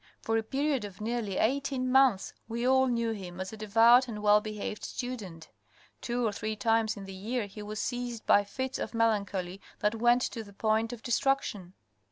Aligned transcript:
For 0.19 0.35
a 0.35 0.41
period 0.41 0.83
of 0.83 0.99
nearly 0.99 1.37
eighteen 1.37 1.91
months 1.91 2.33
we 2.47 2.67
all 2.67 2.87
knew 2.87 3.11
him 3.11 3.39
as 3.39 3.53
a 3.53 3.57
devout 3.57 4.07
and 4.07 4.23
well 4.23 4.41
behaved 4.41 4.83
student. 4.83 5.49
Two 6.01 6.25
or 6.25 6.31
three 6.31 6.55
times 6.55 6.97
in 6.97 7.03
the 7.05 7.13
year 7.13 7.45
he 7.45 7.61
was 7.61 7.79
seized 7.79 8.25
by 8.25 8.43
fits 8.43 8.79
of 8.79 8.95
melancholy 8.95 9.61
that 9.77 9.93
went 9.93 10.23
to 10.23 10.43
the 10.43 10.53
point 10.53 10.91
of 10.91 11.03
dis 11.03 11.19
traction. 11.19 11.73